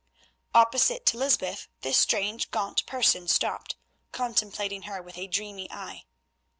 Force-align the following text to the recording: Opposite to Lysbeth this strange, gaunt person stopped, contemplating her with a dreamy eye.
Opposite 0.55 1.05
to 1.05 1.17
Lysbeth 1.19 1.67
this 1.81 1.95
strange, 1.95 2.49
gaunt 2.49 2.87
person 2.87 3.27
stopped, 3.27 3.75
contemplating 4.11 4.81
her 4.89 4.99
with 4.99 5.15
a 5.15 5.27
dreamy 5.27 5.71
eye. 5.71 6.05